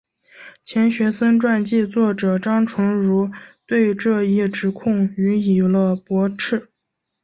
[0.65, 3.29] 钱学森传记作者张纯如
[3.67, 6.69] 对这一指控予以了驳斥。